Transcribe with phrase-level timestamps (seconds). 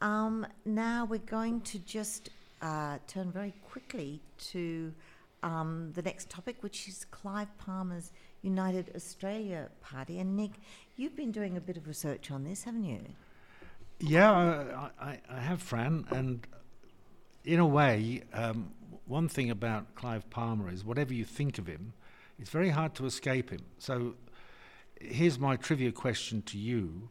[0.00, 2.30] Um, now we're going to just
[2.62, 4.20] uh, turn very quickly
[4.52, 4.92] to
[5.42, 10.18] um, the next topic, which is Clive Palmer's United Australia Party.
[10.18, 10.52] And Nick,
[10.96, 13.00] you've been doing a bit of research on this, haven't you?
[13.98, 16.46] Yeah, I, I, I have, Fran, and
[17.44, 18.72] in a way, um,
[19.06, 21.92] one thing about Clive Palmer is whatever you think of him,
[22.38, 23.60] it's very hard to escape him.
[23.78, 24.14] So
[24.98, 27.10] here's my trivia question to you.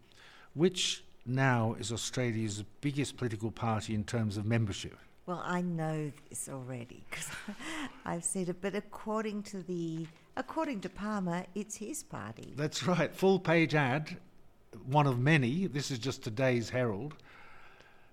[0.53, 4.97] Which now is Australia's biggest political party in terms of membership?
[5.25, 7.29] Well, I know this already because
[8.05, 8.61] I've said it.
[8.61, 12.53] But according to the according to Palmer, it's his party.
[12.55, 13.13] That's right.
[13.15, 14.17] Full page ad,
[14.87, 15.67] one of many.
[15.67, 17.13] This is just today's Herald.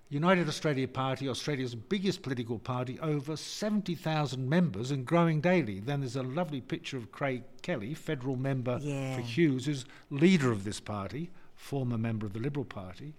[0.09, 5.81] United Australia Party, Australia's biggest political party, over 70,000 members and growing daily.
[5.81, 9.15] Then there's a lovely picture of Craig Kelly, federal member Yeah.
[9.15, 13.13] for Hughes, who's leader of this party, former member of the Liberal Party.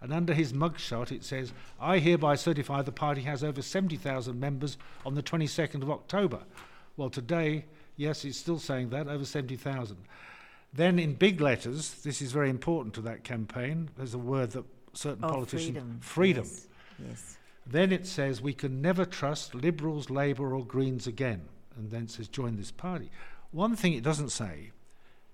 [0.00, 4.76] And under his mugshot, it says, I hereby certify the party has over 70,000 members
[5.06, 6.40] on the 22nd of October.
[6.96, 9.96] Well, today, yes, he's still saying that, over 70,000.
[10.74, 14.64] Then in big letters, this is very important to that campaign, there's a word that
[14.92, 16.00] certain Oh, politicians freedom.
[16.00, 16.44] freedom.
[16.44, 17.08] Yes.
[17.08, 17.36] yes.
[17.64, 21.42] Then it says we can never trust Liberals, Labour, or Greens again.
[21.76, 23.10] And then it says join this party.
[23.52, 24.72] One thing it doesn't say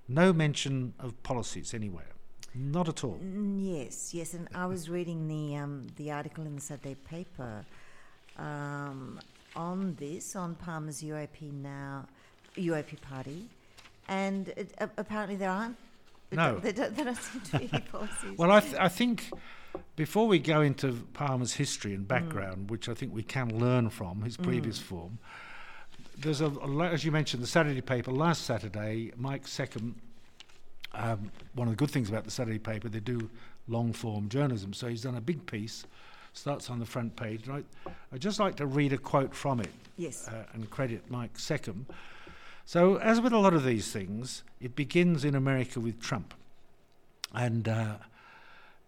[0.08, 2.12] no mention of policies anywhere.
[2.54, 3.18] Not at all.
[3.22, 7.64] Mm, Yes, yes, and I was reading the um, the article in the Saturday paper
[8.36, 9.20] um,
[9.56, 12.06] on this on Palmer's UAP now
[12.56, 13.48] UAP party,
[14.08, 15.77] and it, a- apparently there aren't.
[16.32, 16.58] No.
[16.62, 18.36] there don't, there don't seem to be any policies.
[18.38, 19.30] Well, I, th- I think
[19.96, 24.22] before we go into Palmer's history and background, which I think we can learn from
[24.22, 25.18] his previous form,
[26.18, 29.94] there's a, a as you mentioned, the Saturday paper last Saturday, Mike Seccombe.
[30.98, 33.30] Um, one of the good things about the Saturday paper, they do
[33.68, 34.72] long form journalism.
[34.72, 35.86] So he's done a big piece,
[36.32, 37.46] starts on the front page.
[37.46, 37.64] Right,
[38.12, 41.86] I'd just like to read a quote from it yes, uh, and credit Mike Seccombe.
[42.64, 46.34] So, as with a lot of these things, it begins in America with Trump,
[47.33, 47.94] and uh,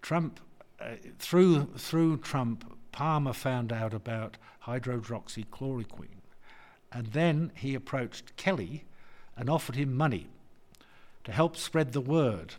[0.02, 0.40] Trump,
[0.80, 4.36] uh, through through Trump, Palmer found out about
[4.66, 6.20] hydroxychloroquine,
[6.92, 8.84] and then he approached Kelly
[9.36, 10.26] and offered him money
[11.24, 12.54] to help spread the word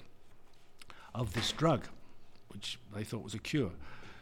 [1.14, 1.88] of this drug,
[2.50, 3.72] which they thought was a cure.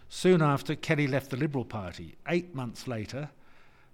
[0.09, 2.15] Soon after, Kelly left the Liberal Party.
[2.27, 3.29] Eight months later,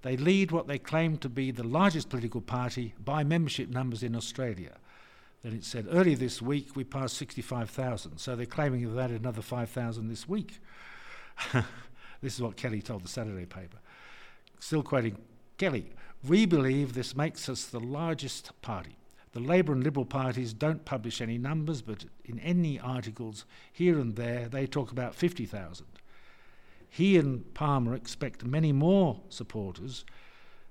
[0.01, 4.15] they lead what they claim to be the largest political party by membership numbers in
[4.15, 4.73] Australia.
[5.43, 9.41] Then it said earlier this week we passed 65,000, so they're claiming they've added another
[9.41, 10.59] 5,000 this week.
[12.21, 13.77] this is what Kelly told the Saturday paper.
[14.59, 15.17] Still quoting
[15.57, 15.91] Kelly,
[16.27, 18.97] we believe this makes us the largest party.
[19.35, 24.15] The Labour and Liberal parties don't publish any numbers, but in any articles here and
[24.15, 25.85] there they talk about 50,000.
[26.87, 30.05] He and Palmer expect many more supporters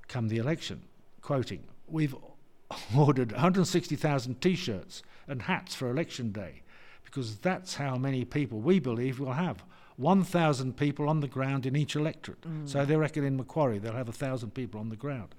[0.08, 0.84] come the election.
[1.20, 2.16] Quoting, We've
[2.96, 6.62] ordered 160,000 t shirts and hats for election day
[7.04, 9.62] because that's how many people we believe we'll have.
[9.96, 12.42] 1,000 people on the ground in each electorate.
[12.64, 12.86] So mm.
[12.86, 15.34] they reckon in Macquarie they'll have 1,000 people on the ground.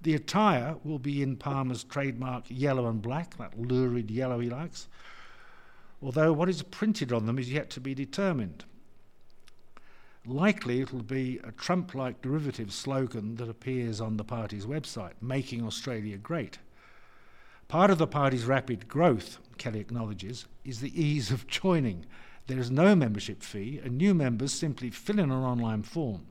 [0.00, 4.86] The attire will be in Palmer's trademark yellow and black, that lurid yellow he likes,
[6.00, 8.64] although what is printed on them is yet to be determined.
[10.24, 15.64] Likely it'll be a Trump like derivative slogan that appears on the party's website, making
[15.64, 16.58] Australia great.
[17.66, 22.06] Part of the party's rapid growth, Kelly acknowledges, is the ease of joining.
[22.46, 26.26] There is no membership fee, and new members simply fill in an online form.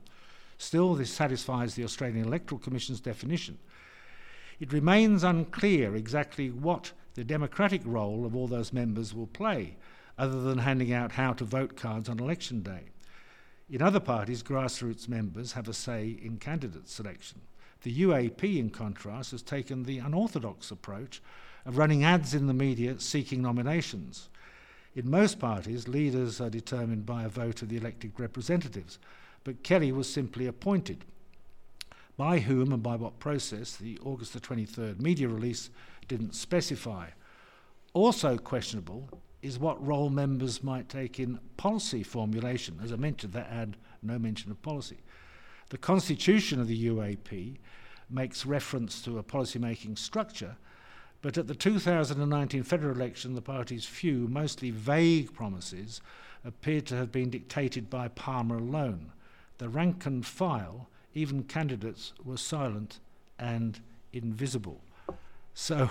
[0.58, 3.58] Still, this satisfies the Australian Electoral Commission's definition.
[4.60, 9.76] It remains unclear exactly what the democratic role of all those members will play,
[10.18, 12.90] other than handing out how to vote cards on election day.
[13.70, 17.40] In other parties, grassroots members have a say in candidate selection.
[17.82, 21.22] The UAP, in contrast, has taken the unorthodox approach
[21.64, 24.28] of running ads in the media seeking nominations.
[24.96, 28.98] In most parties, leaders are determined by a vote of the elected representatives,
[29.48, 31.06] but Kelly was simply appointed.
[32.18, 35.70] By whom and by what process, the August the 23rd media release
[36.06, 37.06] didn't specify.
[37.94, 39.08] Also questionable
[39.40, 42.78] is what role members might take in policy formulation.
[42.84, 44.98] As I mentioned, that had no mention of policy.
[45.70, 47.56] The constitution of the UAP
[48.10, 50.58] makes reference to a policy-making structure,
[51.22, 56.02] but at the 2019 federal election, the party's few, mostly vague promises
[56.44, 59.12] appeared to have been dictated by Palmer alone.
[59.58, 63.00] The rank and file, even candidates, were silent
[63.38, 63.80] and
[64.12, 64.80] invisible.
[65.54, 65.90] So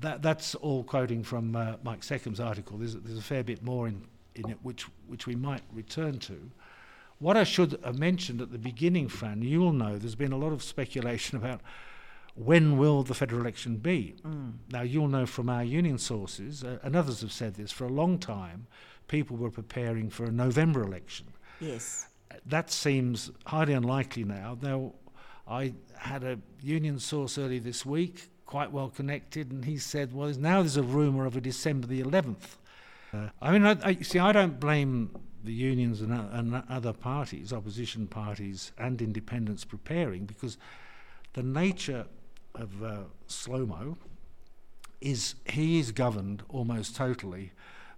[0.00, 2.78] that, that's all quoting from uh, Mike Seccombe's article.
[2.78, 4.02] There's, there's a fair bit more in,
[4.34, 6.50] in it, which which we might return to.
[7.18, 10.52] What I should have mentioned at the beginning, Fran, you'll know there's been a lot
[10.52, 11.60] of speculation about
[12.34, 14.14] when will the federal election be.
[14.22, 14.52] Mm.
[14.70, 17.88] Now you'll know from our union sources, uh, and others have said this for a
[17.88, 18.66] long time.
[19.08, 21.26] People were preparing for a November election.
[21.60, 22.08] Yes.
[22.44, 24.58] That seems highly unlikely now.
[24.60, 24.92] Now,
[25.48, 30.28] I had a union source early this week, quite well connected, and he said, "Well,
[30.30, 32.56] now there's a rumour of a December the 11th."
[33.12, 35.10] Uh, I mean, I, I, see, I don't blame
[35.44, 40.58] the unions and, uh, and other parties, opposition parties, and independents preparing because
[41.34, 42.06] the nature
[42.54, 43.96] of uh, Slomo
[45.00, 47.52] is he is governed almost totally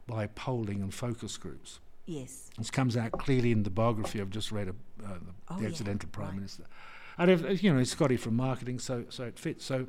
[0.07, 1.81] by polling and focus groups.
[2.09, 2.49] Yes.
[2.57, 5.21] This comes out clearly in the biography I've just read of uh, the,
[5.51, 6.37] Oh, the yeah, accidental prime right.
[6.37, 6.65] minister.
[7.19, 9.65] And if, you know, he's Scotty from marketing, so so it fits.
[9.65, 9.89] So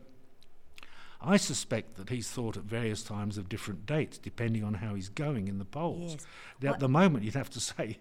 [1.22, 5.10] I suspect that he's thought at various times of different dates, depending on how he's
[5.10, 6.14] going in the polls.
[6.14, 6.28] Yes.
[6.62, 7.98] Now, At the moment, you'd have to say,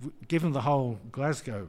[0.00, 1.68] w- given the whole Glasgow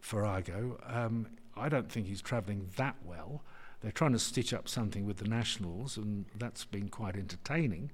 [0.00, 1.26] farrago, um,
[1.56, 3.42] I don't think he's travelling that well.
[3.82, 7.90] They're trying to stitch up something with the Nationals, and that's been quite entertaining.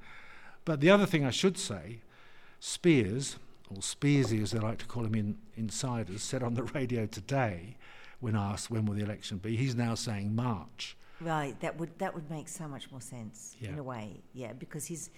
[0.65, 2.01] But the other thing I should say,
[2.61, 3.37] Speers,
[3.71, 7.77] or Speersy as they like to call him in insiders, said on the radio today,
[8.21, 10.97] when asked when will the election be, he's now saying March.
[11.21, 11.59] Right.
[11.61, 14.23] That would that would make so much more sense in a way.
[14.33, 15.11] Yeah, because he's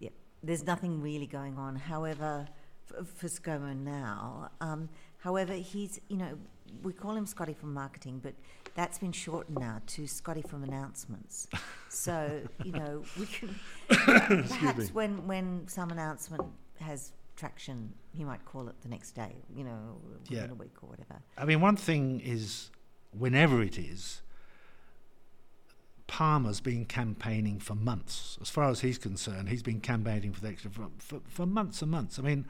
[0.00, 0.10] yeah.
[0.42, 1.76] There's nothing really going on.
[1.76, 2.48] However,
[2.86, 4.50] for, for ScoMo now.
[4.60, 6.38] Um, however, he's you know
[6.82, 8.34] we call him Scotty from marketing, but
[8.74, 11.48] that's been shortened now to Scotty from announcements.
[11.88, 13.54] so you know we can
[13.88, 16.44] perhaps when when some announcement
[16.80, 19.36] has traction, he might call it the next day.
[19.54, 20.50] You know, within Yeah.
[20.50, 21.20] a week or whatever.
[21.36, 22.70] I mean, one thing is,
[23.12, 24.22] whenever it is,
[26.06, 28.38] Palmer's been campaigning for months.
[28.40, 31.82] As far as he's concerned, he's been campaigning for the extra for, for, for months
[31.82, 32.18] and months.
[32.18, 32.46] I mean,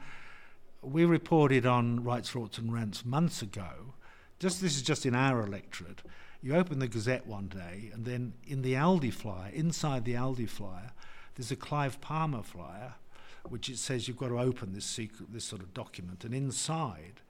[0.81, 3.93] we reported on Rights, Rorts and Rants months ago.
[4.39, 6.03] Just this is just in our electorate.
[6.41, 10.47] You open the Gazette one day, and then in the Aldi flyer, inside the Aldi
[10.47, 10.91] flyer,
[11.33, 12.93] there's a Clive Palmer flyer,
[13.43, 17.21] which it says you've got to open this secret, this sort of document, and inside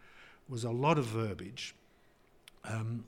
[0.50, 1.76] was a lot of verbiage
[2.66, 3.04] um,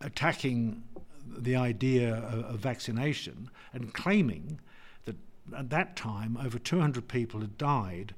[0.00, 0.82] attacking
[1.26, 4.60] the idea of, of vaccination and claiming
[5.04, 5.16] that
[5.56, 8.14] at that time over 200 people had died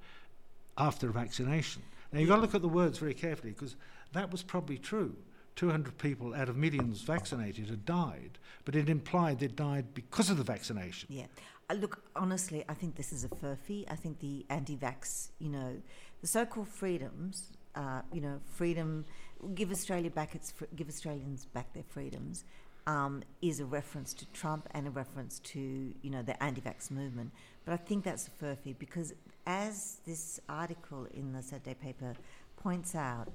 [0.76, 1.82] after vaccination.
[2.12, 3.76] Now you've got to look at the words very carefully because
[4.12, 5.14] that was probably true.
[5.56, 10.36] 200 people out of millions vaccinated had died, but it implied they died because of
[10.36, 11.08] the vaccination.
[11.12, 11.26] Yeah.
[11.72, 13.84] Look, honestly, I think this is a furphy.
[13.90, 15.76] I think the anti-vax, you know,
[16.20, 19.06] the so-called freedoms, uh, you know, freedom,
[19.54, 22.44] give Australia back its, give Australians back their freedoms,
[22.86, 25.60] um, is a reference to Trump and a reference to,
[26.02, 27.30] you know, the anti-vax movement.
[27.64, 29.14] But I think that's a furphy because,
[29.46, 32.14] as this article in the Saturday paper
[32.56, 33.32] points out,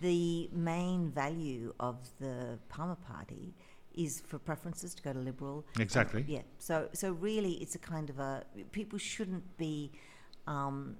[0.00, 3.54] the main value of the Palmer Party
[3.94, 5.64] is for preferences to go to Liberal.
[5.78, 6.24] Exactly.
[6.28, 6.42] Yeah.
[6.58, 9.92] So so really, it's a kind of a people shouldn't be.
[10.46, 10.96] Um,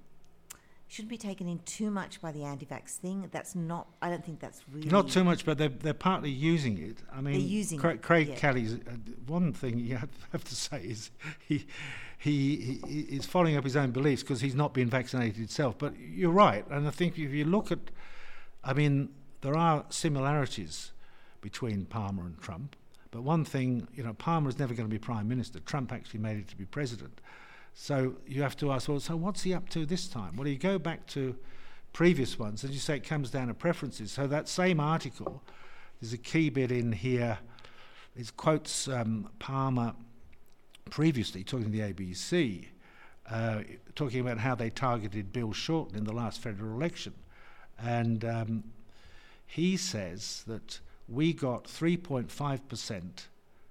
[0.91, 3.29] Shouldn't be taken in too much by the anti-vax thing.
[3.31, 3.89] That's not.
[4.01, 7.03] I don't think that's really Not too much, but they're, they're partly using it.
[7.13, 8.35] I mean, using Cra- it, Craig yeah.
[8.35, 8.77] Kelly's uh,
[9.27, 11.11] one thing you have, have to say is
[11.47, 11.67] he,
[12.17, 15.77] he he is following up his own beliefs because he's not been vaccinated himself.
[15.77, 17.91] But you're right, and I think if you look at,
[18.63, 19.09] I mean,
[19.41, 20.91] there are similarities
[21.41, 22.75] between Palmer and Trump.
[23.11, 25.59] But one thing, you know, Palmer is never going to be prime minister.
[25.59, 27.21] Trump actually made it to be president.
[27.73, 30.35] So you have to ask, well, so what's he up to this time?
[30.35, 31.35] Well, you go back to
[31.93, 34.11] previous ones, and you say it comes down to preferences.
[34.11, 35.41] So that same article,
[35.99, 37.39] there's a key bit in here.
[38.15, 39.93] It quotes um, Palmer
[40.89, 42.67] previously talking to the ABC,
[43.29, 43.61] uh,
[43.95, 47.13] talking about how they targeted Bill Shorten in the last federal election,
[47.77, 48.63] and um,
[49.45, 50.79] he says that
[51.09, 53.27] we got 3.5 percent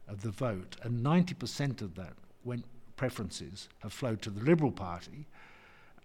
[0.09, 2.15] of the vote, and 90 percent of that
[2.45, 2.65] went
[2.97, 5.27] preferences have flowed to the Liberal Party,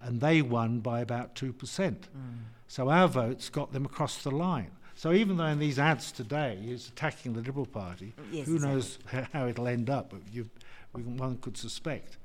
[0.02, 1.54] and they won by about 2%.
[1.54, 2.06] Mm.
[2.68, 4.72] So our votes got them across the line.
[4.96, 8.76] So even though in these ads today he's attacking the Liberal Party, Yes, who exactly.
[8.76, 9.00] knows
[9.34, 10.12] how it'll end up?
[10.12, 10.50] but You,
[10.92, 12.18] one could suspect.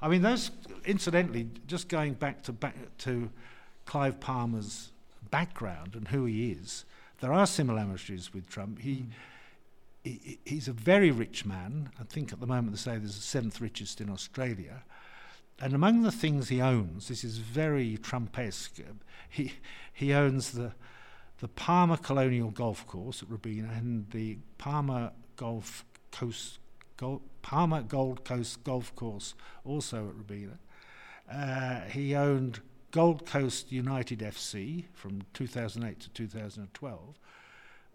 [0.00, 0.50] I mean, those,
[0.84, 3.30] incidentally, just going back to, back to
[3.86, 4.90] Clive Palmer's
[5.30, 6.84] background and who he is,
[7.22, 8.80] there are similarities with Trump.
[8.80, 9.06] He,
[10.02, 11.90] he, he's a very rich man.
[12.00, 14.82] I think at the moment they say there's the seventh richest in Australia.
[15.60, 18.80] And among the things he owns, this is very Trumpesque.
[19.28, 19.52] He
[19.92, 20.72] he owns the
[21.38, 26.58] the Palmer Colonial Golf Course at Robina and the Palmer Golf Coast
[26.96, 30.58] Gol- Palmer Gold Coast Golf Course also at Robina.
[31.32, 32.60] Uh, he owned
[32.92, 37.18] Gold Coast United FC from 2008 to 2012.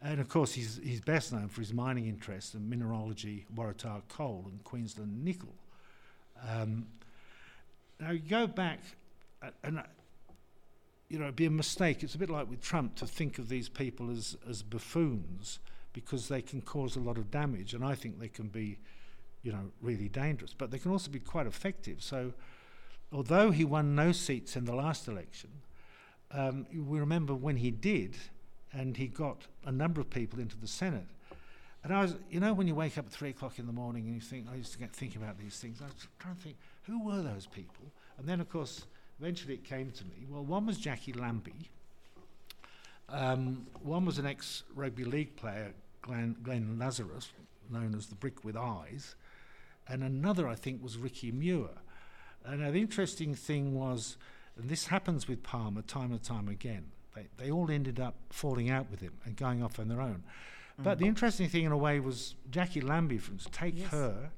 [0.01, 4.45] And of course, he's, he's best known for his mining interests in mineralogy, Waratah coal,
[4.49, 5.53] and Queensland nickel.
[6.47, 6.87] Um,
[7.99, 8.79] now, you go back,
[9.41, 9.83] uh, and uh,
[11.09, 12.03] you know, it'd be a mistake.
[12.03, 15.59] It's a bit like with Trump to think of these people as, as buffoons
[15.93, 18.77] because they can cause a lot of damage, and I think they can be,
[19.41, 20.53] you know, really dangerous.
[20.55, 22.03] But they can also be quite effective.
[22.03, 22.33] So,
[23.11, 25.49] although he won no seats in the last election,
[26.31, 28.15] um, we remember when he did,
[28.73, 31.07] and he got a number of people into the Senate.
[31.83, 34.05] And I was, you know, when you wake up at three o'clock in the morning
[34.07, 35.79] and you think, I used to get thinking about these things.
[35.81, 37.85] I was trying to think, who were those people?
[38.17, 38.85] And then, of course,
[39.21, 40.25] eventually it came to me.
[40.29, 41.69] Well, one was Jackie Lambie.
[43.09, 45.71] Um, one was an ex-rugby league player,
[46.01, 47.31] Glenn, Glenn Lazarus,
[47.71, 49.15] known as the Brick with Eyes,
[49.87, 51.69] and another, I think, was Ricky Muir.
[52.47, 54.17] And the interesting thing was,
[54.57, 58.69] and this happens with Palmer time and time again, they, they all ended up falling
[58.69, 60.23] out with him and going off on their own.
[60.79, 60.83] Mm.
[60.83, 63.89] But the interesting thing, in a way, was Jackie Lambie, for instance, take yes.
[63.89, 64.31] her.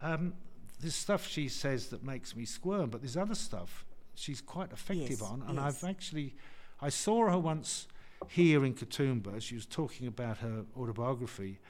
[0.00, 0.34] Um,
[0.80, 5.20] there's stuff she says that makes me squirm, but there's other stuff she's quite effective
[5.20, 5.44] yes, on.
[5.46, 5.82] And yes.
[5.82, 6.34] I've actually,
[6.80, 7.86] I saw her once
[8.28, 9.40] here in Katoomba.
[9.40, 11.60] She was talking about her autobiography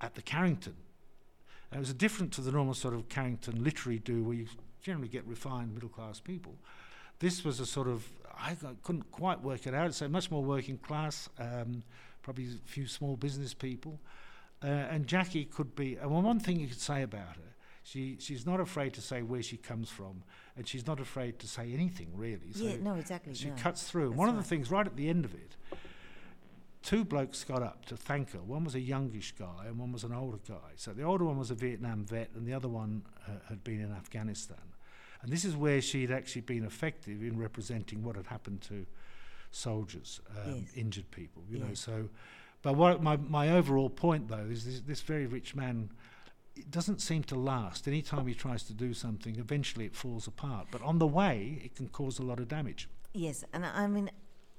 [0.00, 0.76] at the Carrington.
[1.70, 4.46] And it was different to the normal sort of Carrington literary do where you
[4.82, 6.56] generally get refined middle class people.
[7.18, 8.06] This was a sort of,
[8.38, 9.92] I couldn't quite work it out.
[9.94, 11.82] So much more working class, um,
[12.22, 14.00] probably a few small business people.
[14.62, 18.44] Uh, and Jackie could be, and one thing you could say about her, she, she's
[18.44, 20.22] not afraid to say where she comes from,
[20.56, 22.52] and she's not afraid to say anything, really.
[22.52, 23.34] So yeah, no, exactly.
[23.34, 23.54] She no.
[23.56, 24.10] cuts through.
[24.10, 24.36] One right.
[24.36, 25.56] of the things right at the end of it,
[26.82, 28.40] two blokes got up to thank her.
[28.40, 30.72] One was a youngish guy and one was an older guy.
[30.76, 33.80] So the older one was a Vietnam vet and the other one uh, had been
[33.80, 34.58] in Afghanistan.
[35.22, 38.86] And this is where she'd actually been effective in representing what had happened to
[39.50, 40.64] soldiers, um, yes.
[40.76, 41.66] injured people, you yes.
[41.66, 41.74] know.
[41.74, 42.08] So,
[42.62, 45.90] but what my, my overall point though is this, this very rich man
[46.58, 47.86] it doesn't seem to last.
[47.86, 50.66] Anytime he tries to do something, eventually it falls apart.
[50.70, 52.88] But on the way, it can cause a lot of damage.
[53.14, 54.10] Yes, and I mean,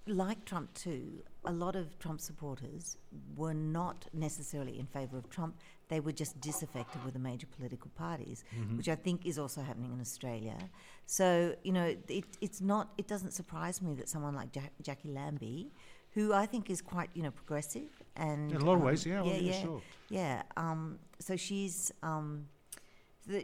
[0.07, 2.97] like Trump too, a lot of Trump supporters
[3.35, 5.55] were not necessarily in favour of Trump.
[5.87, 8.77] They were just disaffected with the major political parties, mm-hmm.
[8.77, 10.57] which I think is also happening in Australia.
[11.05, 12.89] So you know, it, it's not.
[12.97, 15.71] It doesn't surprise me that someone like ja- Jackie Lambie,
[16.11, 19.05] who I think is quite you know progressive and in a lot um, of ways,
[19.05, 19.81] yeah, yeah, well, yeah, yeah, sure.
[20.09, 20.43] yeah.
[20.57, 22.47] Um, so she's um,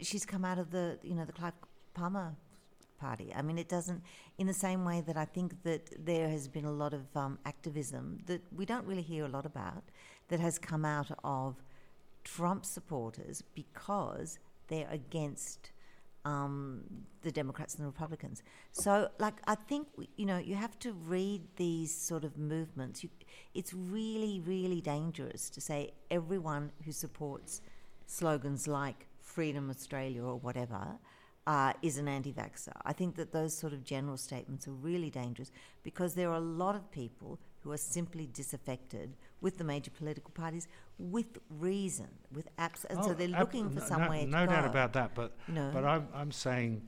[0.02, 1.54] she's come out of the you know the Clive
[1.94, 2.36] Palmer
[2.98, 3.32] party.
[3.34, 4.02] I mean, it doesn't,
[4.38, 7.38] in the same way that I think that there has been a lot of um,
[7.44, 9.84] activism that we don't really hear a lot about
[10.28, 11.56] that has come out of
[12.24, 14.38] Trump supporters because
[14.68, 15.70] they're against
[16.24, 16.82] um,
[17.22, 18.42] the Democrats and the Republicans.
[18.72, 19.86] So, like, I think,
[20.16, 23.04] you know, you have to read these sort of movements.
[23.04, 23.10] You,
[23.54, 27.62] it's really, really dangerous to say everyone who supports
[28.06, 30.98] slogans like Freedom Australia or whatever
[31.46, 32.72] uh, is an anti vaxxer.
[32.84, 36.40] I think that those sort of general statements are really dangerous because there are a
[36.40, 40.66] lot of people who are simply disaffected with the major political parties
[40.98, 44.92] with reason, with apps, and oh, so they're looking for somewhere no, no doubt about
[44.94, 45.14] that.
[45.14, 45.70] But no.
[45.72, 46.82] but I'm I'm saying,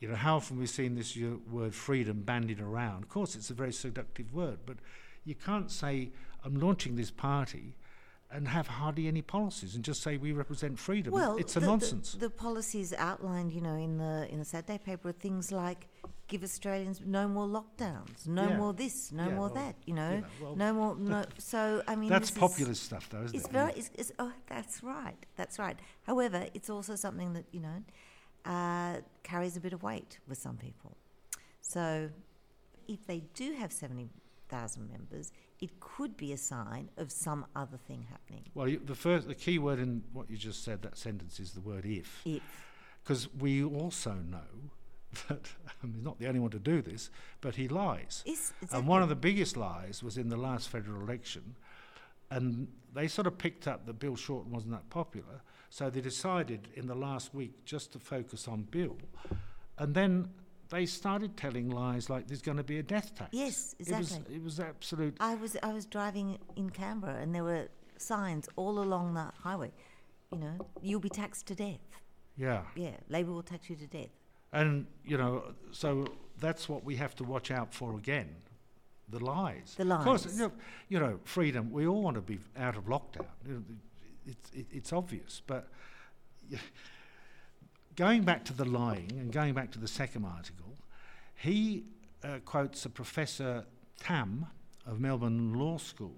[0.00, 1.16] you know, how often we've seen this
[1.50, 3.04] word freedom bandied around.
[3.04, 4.76] Of course, it's a very seductive word, but
[5.24, 6.10] you can't say
[6.44, 7.76] I'm launching this party
[8.32, 11.12] and have hardly any policies and just say we represent freedom.
[11.12, 12.12] Well, it's a the, nonsense.
[12.12, 15.88] The, the, policies outlined, you know, in the in the Saturday paper are things like
[16.28, 18.56] give Australians no more lockdowns, no yeah.
[18.56, 20.96] more this, no yeah, more well, that, you know, you know well, no more.
[20.96, 23.52] No, so I mean, that's populist stuff, though, isn't it's it?
[23.52, 25.76] Very, it's, it's, oh, that's right, that's right.
[26.06, 27.82] However, it's also something that you know
[28.44, 30.96] uh, carries a bit of weight with some people.
[31.60, 32.10] So,
[32.86, 34.08] if they do have seventy
[34.48, 38.44] thousand members, it could be a sign of some other thing happening.
[38.54, 41.52] Well, you, the first, the key word in what you just said, that sentence, is
[41.52, 42.22] the word if.
[42.24, 42.42] If.
[43.02, 44.70] Because we also know
[45.28, 45.50] that
[45.82, 48.22] um, he's not the only one to do this, but he lies.
[48.26, 48.78] Is, exactly.
[48.78, 51.56] And one of the biggest lies was in the last federal election,
[52.30, 56.68] and they sort of picked up that Bill Shorten wasn't that popular, so they decided
[56.74, 58.96] in the last week just to focus on Bill.
[59.78, 60.30] And then
[60.70, 63.30] they started telling lies like there's going to be a death tax.
[63.32, 64.16] Yes, exactly.
[64.16, 65.16] It was, it was absolute.
[65.20, 69.72] I was I was driving in Canberra and there were signs all along the highway.
[70.32, 71.80] You know, you'll be taxed to death.
[72.36, 72.62] Yeah.
[72.76, 74.10] Yeah, Labor will tax you to death.
[74.52, 76.06] And you know, so
[76.38, 78.28] that's what we have to watch out for again.
[79.08, 79.74] The lies.
[79.76, 79.98] The lies.
[80.00, 80.52] Of course, you know,
[80.88, 81.72] you know, freedom.
[81.72, 83.26] We all want to be out of lockdown.
[83.46, 83.62] You know,
[84.26, 85.68] it's it, it's obvious, but.
[87.96, 90.76] Going back to the lying and going back to the second article,
[91.34, 91.84] he
[92.22, 93.64] uh, quotes a Professor
[93.98, 94.46] Tham
[94.86, 96.16] of Melbourne Law School,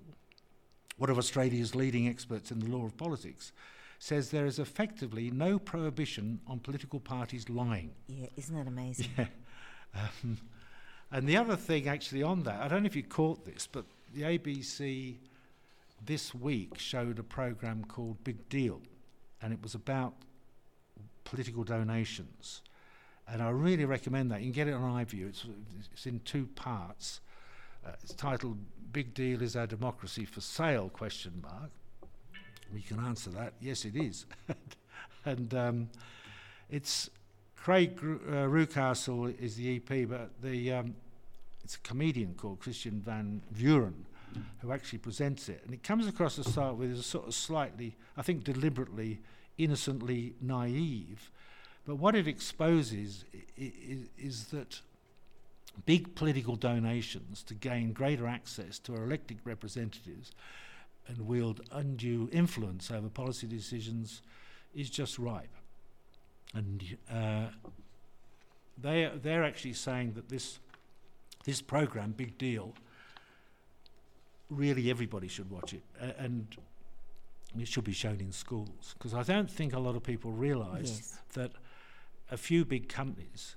[0.96, 3.52] one of Australia's leading experts in the law of politics,
[3.98, 7.92] says there is effectively no prohibition on political parties lying.
[8.08, 9.08] Yeah, isn't that amazing?
[9.18, 9.26] Yeah.
[10.24, 10.38] Um,
[11.10, 13.84] and the other thing, actually, on that, I don't know if you caught this, but
[14.14, 15.16] the ABC
[16.04, 18.80] this week showed a program called Big Deal,
[19.42, 20.14] and it was about
[21.24, 22.62] political donations.
[23.28, 24.40] And I really recommend that.
[24.40, 25.28] You can get it on iView.
[25.28, 25.46] It's,
[25.92, 27.20] it's in two parts.
[27.86, 28.58] Uh, it's titled
[28.92, 31.70] "Big Deal: Is Our Democracy for Sale?" Question mark.
[32.72, 33.54] We can answer that.
[33.60, 34.26] Yes, it is.
[35.24, 35.90] and um,
[36.70, 37.10] it's
[37.56, 40.94] Craig uh, Reucassel is the EP, but the um,
[41.62, 44.04] it's a comedian called Christiaan Van Vuuren
[44.60, 47.96] who actually presents it, and it comes across to start with a sort of slightly,
[48.16, 49.20] I think, deliberately,
[49.58, 51.30] innocently naive.
[51.86, 53.24] But what it exposes
[53.56, 54.80] is, is that
[55.86, 60.32] big political donations to gain greater access to our elected representatives
[61.08, 64.22] and wield undue influence over policy decisions
[64.74, 65.54] is just ripe.
[66.54, 67.46] And uh,
[68.78, 70.58] they they're actually saying that this
[71.44, 72.74] this program, big deal,
[74.50, 76.56] really everybody should watch it, uh, and
[77.58, 80.90] it should be shown in schools because I don't think a lot of people realise
[80.90, 81.18] Yes.
[81.34, 81.52] that
[82.30, 83.54] a few big companies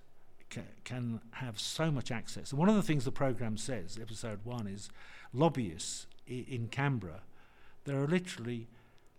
[0.49, 2.51] ca- can have so much access.
[2.51, 4.89] And one of the things the program says, episode one, is
[5.33, 7.21] lobbyists I- in Canberra.
[7.85, 8.67] There are literally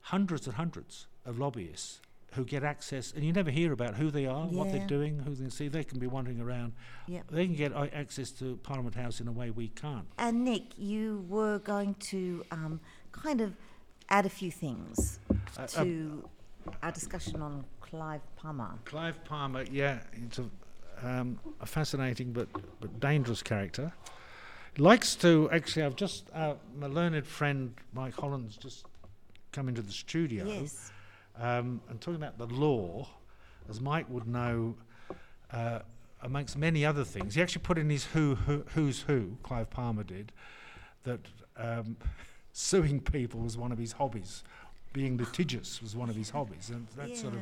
[0.03, 2.01] hundreds and hundreds of lobbyists
[2.35, 5.35] who get access, and you never hear about who they are, what they're doing, who
[5.35, 5.69] they see.
[5.69, 6.75] They can be wandering around.
[7.07, 7.23] Yeah.
[7.31, 10.07] They can get uh, access to Parliament House in a way we can't.
[10.19, 12.81] And Nick, you were going to um,
[13.13, 13.55] kind of
[14.09, 16.29] add a few things Uh, uh, to
[16.83, 18.75] our discussion on Clive Palmer.
[18.85, 20.49] Clive Palmer, yeah, it's a,
[21.03, 22.49] um, a fascinating but,
[22.81, 23.93] but dangerous character.
[24.79, 25.85] Likes to actually.
[25.85, 28.85] I've just uh, my learned friend Mike Holland's just
[29.51, 30.45] come into the studio.
[30.45, 30.93] Yes.
[31.39, 33.09] Um, and talking about the law,
[33.71, 34.75] as Mike would know,
[35.51, 35.79] uh,
[36.23, 39.39] amongst many other things, he actually put in his who, who who's who.
[39.43, 40.31] Clive Palmer did
[41.05, 41.21] that.
[41.57, 41.97] Um,
[42.57, 44.43] suing people was one of his hobbies.
[44.95, 47.41] Being litigious was one of his hobbies, and that sort of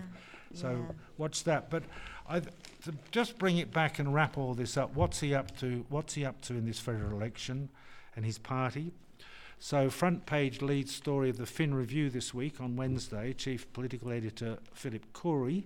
[0.52, 0.94] so yeah.
[1.18, 1.70] watch that.
[1.70, 1.84] But
[2.28, 2.52] I, th-
[2.84, 5.86] to just bring it back and wrap all this up, what's he up to?
[5.88, 7.68] What's he up to in this federal election,
[8.16, 8.92] and his party?
[9.60, 13.32] So front page lead story of the Fin Review this week on Wednesday.
[13.32, 15.64] Chief political editor Phillip Coorey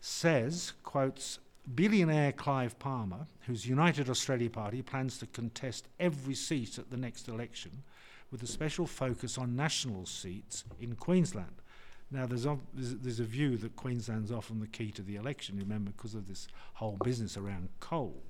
[0.00, 1.40] says, quotes.
[1.74, 7.28] Billionaire Clive Palmer, whose United Australia Party plans to contest every seat at the next
[7.28, 7.82] election,
[8.30, 11.62] with a special focus on national seats in Queensland.
[12.10, 15.92] Now, there's, ob- there's, a view that Queensland's often the key to the election, remember,
[15.92, 18.22] because of this whole business around coal.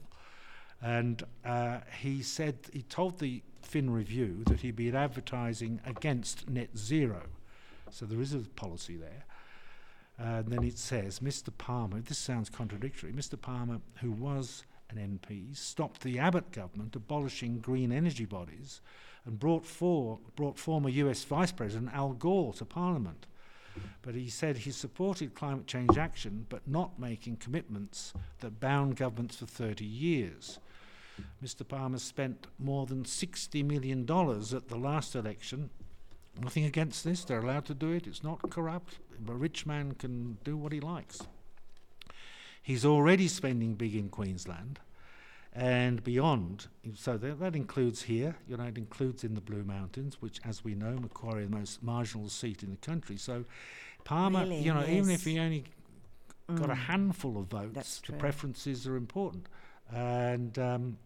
[0.83, 6.77] And uh, he said, he told the Fin Review that he'd be advertising against net
[6.77, 7.23] zero.
[7.91, 9.25] So there is a policy there.
[10.19, 11.49] Uh, and then it says, Mr.
[11.57, 13.41] Palmer, this sounds contradictory, Mr.
[13.41, 18.81] Palmer, who was an MP, stopped the Abbott government abolishing green energy bodies
[19.25, 23.27] and brought, for, brought former US Vice President Al Gore to Parliament.
[24.03, 29.37] But he said he supported climate change action, but not making commitments that bound governments
[29.37, 30.59] for 30 years.
[31.45, 31.67] Mr.
[31.67, 35.71] Palmer spent more than $60 million at the last election.
[36.41, 38.99] Nothing against this, they're allowed to do it, it's not corrupt.
[39.29, 41.21] A rich man can do what he likes.
[42.63, 44.79] He's already spending big in Queensland
[45.53, 46.69] and beyond.
[46.95, 50.63] So that, that includes here, you know, it includes in the Blue Mountains, which, as
[50.63, 53.17] we know, Macquarie is the most marginal seat in the country.
[53.17, 53.45] So
[54.05, 54.61] Palmer, Really?
[54.61, 55.65] you know, even if he only
[56.55, 56.77] got a Mm.
[56.77, 59.47] handful of votes, the preferences are important.
[59.93, 60.99] And um,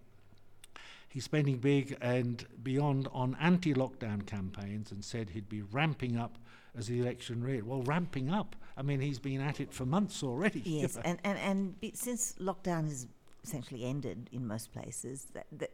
[1.09, 6.37] he's spending big and beyond on anti-lockdown campaigns and said he'd be ramping up
[6.77, 7.67] as the election reared.
[7.67, 8.57] Well, ramping up.
[8.77, 10.61] I mean, he's been at it for months already.
[10.61, 11.03] you Yes, know.
[11.05, 13.07] and, and, and be, since lockdown has
[13.45, 15.71] essentially ended in most places, that, that,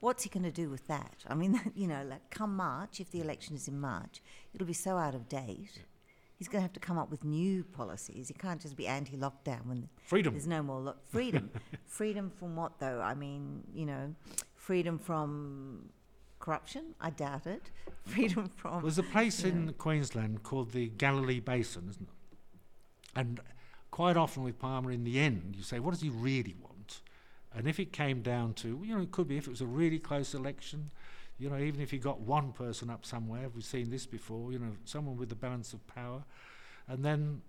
[0.00, 1.16] what's he going to do with that?
[1.28, 4.22] I mean, you know, like come March, if the election is in March,
[4.54, 5.84] it'll be so out of date.
[6.38, 8.28] He's going to have to come up with new policies.
[8.28, 10.32] He can't just be anti-lockdown when Freedom.
[10.32, 11.50] there's no more lo- freedom.
[11.86, 13.02] freedom from what, though?
[13.02, 14.14] I mean, you know,
[14.54, 15.90] freedom from
[16.50, 16.96] corruption?
[17.00, 17.70] I doubt it.
[18.04, 19.72] Freedom from There's a place in know.
[19.72, 22.14] Queensland called the Galilee Basin, isn't it?
[23.14, 23.40] And
[23.92, 27.02] quite often with Palmer, in the end, you say, what does he really want?
[27.54, 29.66] And if it came down to, you know, it could be if it was a
[29.66, 30.90] really close election,
[31.38, 34.58] you know, even if you got one person up somewhere, we've seen this before, you
[34.58, 36.24] know, someone with the balance of power.
[36.88, 37.42] And then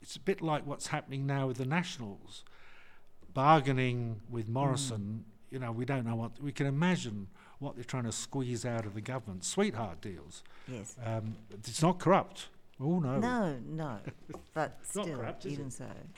[0.00, 2.42] it's a bit like what's happening now with the Nationals.
[3.34, 5.52] bargaining with Morrison, mm.
[5.52, 7.28] you know, we don't know what we can imagine
[7.62, 9.44] what they're trying to squeeze out of the government.
[9.44, 10.42] Sweetheart deals.
[10.68, 10.96] Yes.
[11.04, 12.48] Um, it's not corrupt.
[12.80, 13.18] Oh no.
[13.18, 13.98] No, no.
[14.52, 15.86] But still, corrupt, even so.